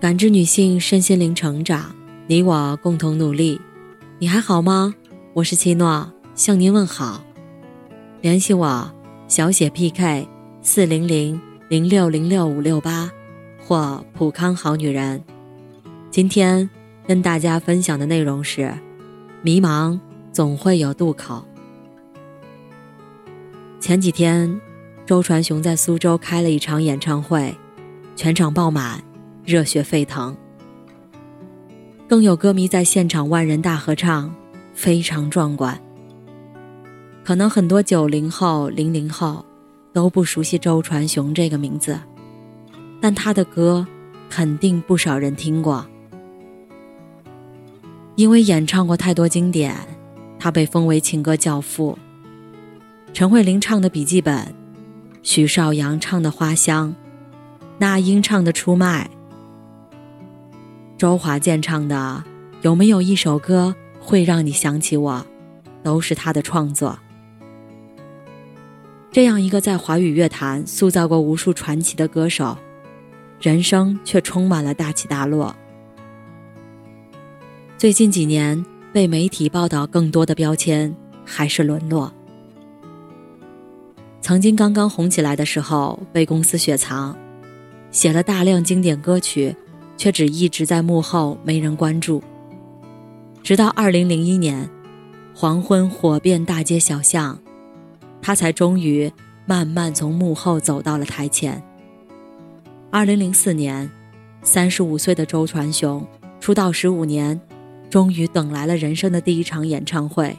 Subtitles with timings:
[0.00, 1.94] 感知女性身心灵成长，
[2.26, 3.60] 你我共同努力。
[4.18, 4.94] 你还好吗？
[5.34, 7.22] 我是七诺，向您问好。
[8.22, 8.90] 联系我，
[9.28, 10.26] 小写 PK
[10.62, 13.10] 四零零零六零六五六八，
[13.62, 15.22] 或普康好女人。
[16.10, 16.70] 今天
[17.06, 18.72] 跟大家分享的内容是：
[19.42, 20.00] 迷茫
[20.32, 21.44] 总会有渡口。
[23.78, 24.58] 前几天，
[25.04, 27.54] 周传雄在苏州开了一场演唱会，
[28.16, 28.98] 全场爆满。
[29.50, 30.36] 热血沸腾，
[32.08, 34.32] 更有歌迷在现场万人大合唱，
[34.72, 35.76] 非常壮观。
[37.24, 39.44] 可能很多九零后、零零后
[39.92, 41.98] 都不熟悉周传雄这个名字，
[43.00, 43.84] 但他的歌
[44.28, 45.84] 肯定不少人听过。
[48.14, 49.74] 因为演唱过太多经典，
[50.38, 51.98] 他被封为情歌教父。
[53.12, 54.36] 陈慧琳唱的《笔记本》，
[55.24, 56.90] 许绍洋唱的《花香》，
[57.78, 59.10] 那英唱的《出卖》。
[61.00, 62.22] 周华健唱的
[62.60, 65.24] 有没有一首歌会让你想起我，
[65.82, 66.98] 都是他的创作。
[69.10, 72.54] 这样一个在华语乐坛塑造过无数传奇的歌手，
[73.40, 75.56] 人生却充满了大起大落。
[77.78, 80.94] 最近几年被媒体报道更多的标签
[81.24, 82.12] 还是沦落。
[84.20, 87.16] 曾经刚刚红起来的时候被公司雪藏，
[87.90, 89.56] 写了大量经典歌曲。
[90.00, 92.22] 却只一直在幕后，没人关注。
[93.42, 94.64] 直到二零零一年，
[95.34, 97.38] 《黄昏》火遍大街小巷，
[98.22, 99.12] 他才终于
[99.44, 101.62] 慢慢从幕后走到了台前。
[102.90, 103.90] 二零零四年，
[104.40, 106.02] 三十五岁的周传雄
[106.40, 107.38] 出道十五年，
[107.90, 110.34] 终于等来了人生的第一场演唱会。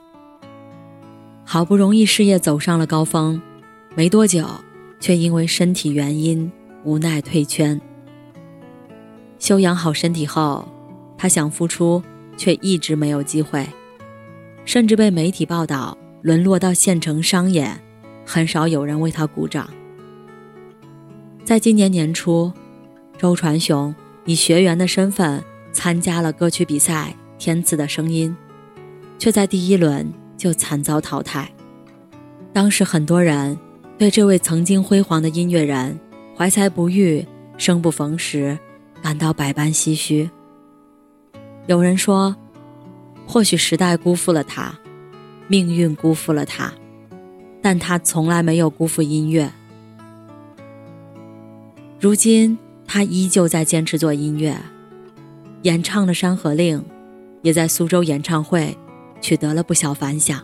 [1.45, 3.39] 好不容易事业走上了高峰，
[3.93, 4.43] 没多久，
[4.99, 6.51] 却因为身体原因
[6.83, 7.79] 无奈退圈。
[9.41, 10.67] 修养好身体后，
[11.17, 12.01] 他想复出，
[12.37, 13.67] 却一直没有机会，
[14.65, 17.81] 甚至被媒体报道沦落到县城商演，
[18.23, 19.67] 很少有人为他鼓掌。
[21.43, 22.53] 在今年年初，
[23.17, 23.93] 周传雄
[24.25, 28.37] 以学员的身份参加了歌曲比赛《天赐的声音》，
[29.17, 30.07] 却在第一轮
[30.37, 31.51] 就惨遭淘汰。
[32.53, 33.57] 当时很多人
[33.97, 35.99] 对这位曾经辉煌的音乐人
[36.37, 37.25] 怀才不遇、
[37.57, 38.55] 生不逢时。
[39.01, 40.29] 感到百般唏嘘。
[41.67, 42.35] 有人说，
[43.25, 44.77] 或许时代辜负了他，
[45.47, 46.71] 命运辜负了他，
[47.61, 49.51] 但他从来没有辜负音乐。
[51.99, 52.57] 如今，
[52.87, 54.57] 他依旧在坚持做音乐，
[55.61, 56.79] 演唱的《山河令》，
[57.41, 58.77] 也在苏州演唱会
[59.21, 60.41] 取得了不小反响。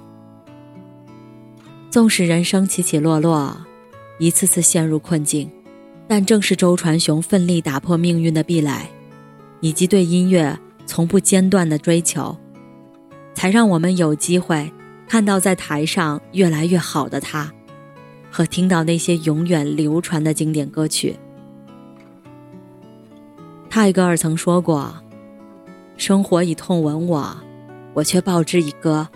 [1.89, 3.57] 纵使人生起起落落，
[4.19, 5.49] 一次次陷入困境。
[6.07, 8.71] 但正是周传雄奋力打破命运的壁垒，
[9.59, 12.37] 以及对音乐从不间断的追求，
[13.33, 14.71] 才让我们有机会
[15.07, 17.51] 看到在台上越来越好的他，
[18.31, 21.17] 和听到那些永远流传的经典歌曲。
[23.69, 24.95] 泰戈尔曾说过
[25.97, 27.37] ：“生活以痛吻我，
[27.93, 29.09] 我却报之以歌。”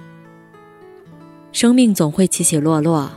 [1.54, 3.10] 生命总会起起落落，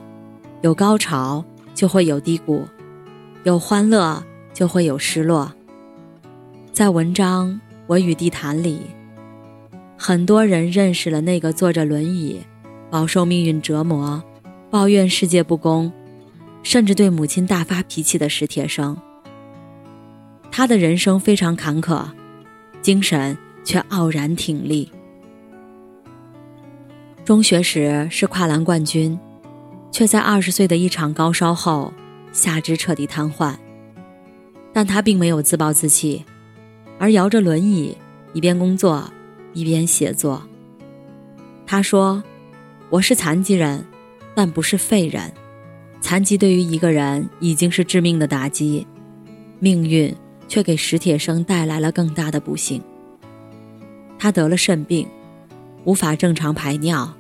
[0.63, 2.63] 有高潮就会有低谷。
[3.45, 4.25] 有欢乐，
[4.55, 5.53] 就会有失落。
[6.73, 7.51] 在文章
[7.87, 8.81] 《我与地坛》里，
[9.99, 12.41] 很多人认识了那个坐着轮椅、
[12.91, 14.25] 饱受命运折磨、
[14.71, 15.93] 抱怨世界不公，
[16.63, 18.97] 甚至对母亲大发脾气的史铁生。
[20.51, 22.03] 他的人生非常坎坷，
[22.81, 24.91] 精神却傲然挺立。
[27.27, 29.19] 中学时是跨栏冠军，
[29.93, 31.93] 却在二十岁的一场高烧后。
[32.35, 33.55] 下肢彻底瘫痪，
[34.73, 36.25] 但他并没有自暴自弃，
[36.99, 37.97] 而摇着轮椅，
[38.33, 39.09] 一边工作，
[39.53, 40.43] 一边写作。
[41.65, 42.21] 他说
[42.91, 43.87] ：“我是残疾人，
[44.35, 45.33] 但不是废人。
[46.01, 48.85] 残疾对于一个人已经是致命的打击，
[49.61, 50.13] 命运
[50.49, 52.83] 却给史铁生带来了更大的不幸。
[54.19, 55.07] 他得了肾病，
[55.85, 57.15] 无法正常排尿，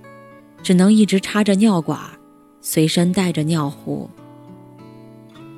[0.61, 2.00] 只能一直插着尿管，
[2.61, 4.11] 随身带着尿壶。”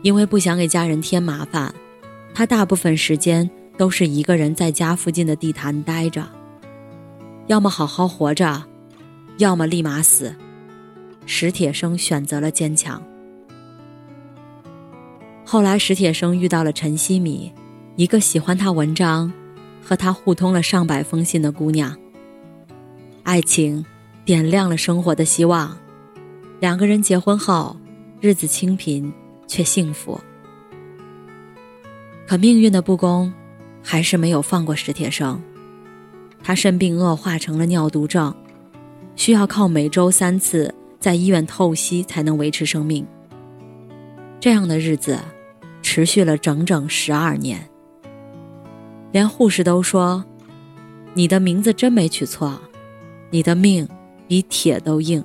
[0.07, 1.75] 因为不想给家人添麻烦，
[2.33, 6.25] 他大部分时间都是一个人在家附近的地坛待着。
[7.49, 8.63] 要么好好活着，
[9.39, 10.33] 要么立马死。
[11.25, 13.03] 史铁生选择了坚强。
[15.45, 17.53] 后来，史铁生遇到了陈希米，
[17.97, 19.33] 一个喜欢他文章、
[19.83, 21.97] 和他互通了上百封信的姑娘。
[23.25, 23.85] 爱情
[24.25, 25.77] 点亮了生活的希望，
[26.61, 27.77] 两个人结婚后，
[28.21, 29.13] 日子清贫。
[29.47, 30.21] 却幸福。
[32.27, 33.33] 可命运的不公，
[33.83, 35.41] 还是没有放过史铁生。
[36.43, 38.35] 他肾病恶化成了尿毒症，
[39.17, 43.07] 需要靠每周三次在医院透析才能维持生命。
[44.39, 45.19] 这样的日子
[45.83, 47.69] 持续了整整十二年，
[49.11, 50.25] 连护士都说
[51.15, 52.61] ：“你的名字真没取错，
[53.31, 53.89] 你的命
[54.29, 55.25] 比铁都硬。”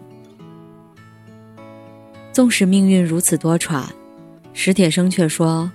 [2.31, 3.83] 纵使命运如此多舛，
[4.53, 5.71] 史铁生却说：“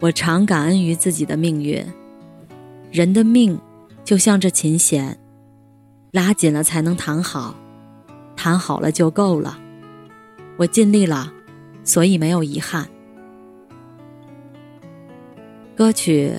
[0.00, 1.84] 我常感恩于自己的命运。
[2.90, 3.58] 人的命
[4.04, 5.18] 就像这琴弦，
[6.12, 7.54] 拉紧了才能弹好，
[8.36, 9.58] 弹好了就够了。
[10.56, 11.32] 我尽力了，
[11.84, 12.88] 所以没有遗憾。”
[15.74, 16.32] 歌曲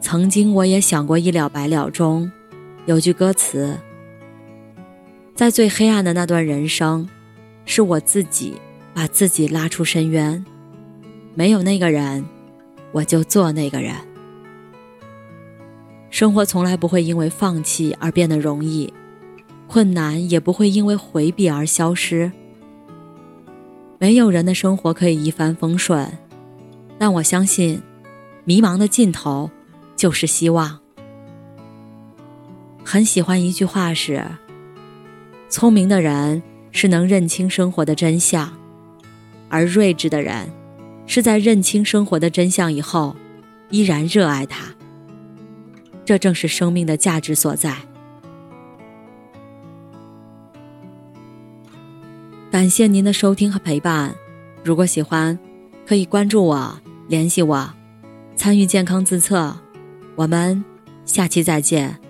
[0.00, 2.32] 曾经我也想过一了百了》中
[2.86, 3.78] 有句歌词
[5.36, 7.08] ：“在最黑暗的那段人生。”
[7.70, 8.54] 是我自己
[8.94, 10.42] 把自己拉出深渊，
[11.38, 12.24] 没有那个人，
[12.90, 13.94] 我就做那个人。
[16.10, 18.92] 生活从来不会因为放弃而变得容易，
[19.68, 22.32] 困难也不会因为回避而消失。
[24.00, 26.10] 没有人的生活可以一帆风顺，
[26.98, 27.80] 但我相信，
[28.42, 29.48] 迷茫的尽头
[29.94, 30.80] 就是希望。
[32.82, 34.24] 很喜欢一句话是：
[35.48, 36.42] 聪明的人。
[36.70, 38.52] 是能认清生活的真相，
[39.48, 40.48] 而睿智的人，
[41.08, 43.16] 是在认清生活的真相以后，
[43.70, 44.66] 依然热爱它。
[46.04, 47.76] 这正是生命的价值所在。
[52.50, 54.14] 感谢您的收听和陪伴，
[54.62, 55.38] 如果喜欢，
[55.86, 56.78] 可以关注我、
[57.08, 57.68] 联系我、
[58.36, 59.54] 参与健康自测。
[60.14, 60.64] 我们
[61.04, 62.07] 下期再见。